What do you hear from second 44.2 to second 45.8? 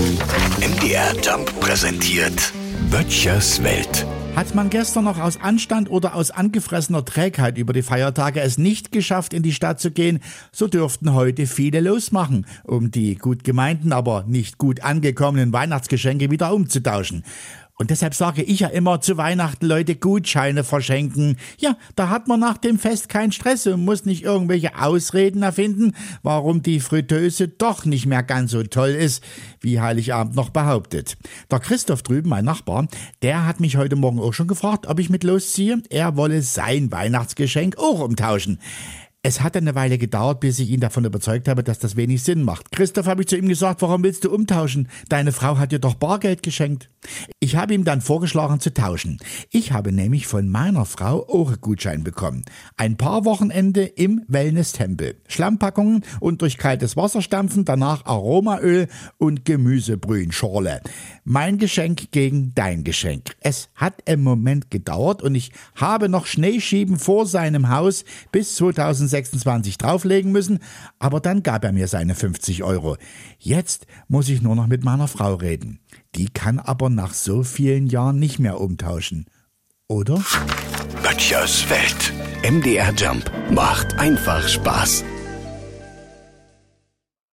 du umtauschen? Deine Frau hat dir